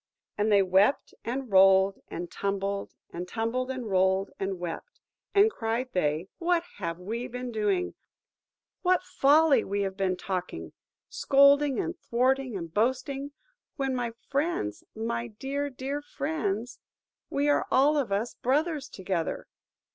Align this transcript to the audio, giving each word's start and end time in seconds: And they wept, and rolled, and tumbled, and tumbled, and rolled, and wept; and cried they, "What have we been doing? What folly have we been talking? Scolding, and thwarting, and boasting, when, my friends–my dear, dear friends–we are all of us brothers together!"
And 0.35 0.51
they 0.51 0.63
wept, 0.63 1.13
and 1.23 1.51
rolled, 1.51 1.99
and 2.07 2.31
tumbled, 2.31 2.95
and 3.11 3.27
tumbled, 3.27 3.69
and 3.69 3.87
rolled, 3.87 4.31
and 4.39 4.57
wept; 4.57 4.99
and 5.35 5.51
cried 5.51 5.89
they, 5.93 6.27
"What 6.39 6.63
have 6.77 6.97
we 6.97 7.27
been 7.27 7.51
doing? 7.51 7.93
What 8.81 9.03
folly 9.03 9.59
have 9.59 9.67
we 9.69 9.87
been 9.89 10.17
talking? 10.17 10.73
Scolding, 11.07 11.79
and 11.79 11.95
thwarting, 11.99 12.57
and 12.57 12.73
boasting, 12.73 13.33
when, 13.75 13.93
my 13.93 14.13
friends–my 14.27 15.27
dear, 15.37 15.69
dear 15.69 16.01
friends–we 16.01 17.47
are 17.47 17.67
all 17.69 17.95
of 17.95 18.11
us 18.11 18.33
brothers 18.33 18.89
together!" 18.89 19.45